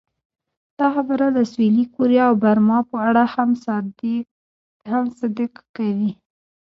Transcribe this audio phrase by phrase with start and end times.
[0.77, 3.23] دا خبره د سویلي کوریا او برما په اړه
[4.91, 6.11] هم صدق کوي.